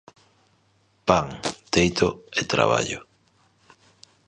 Pan, 1.07 1.27
teito 1.73 2.09
e 2.39 2.41
traballo. 2.53 2.99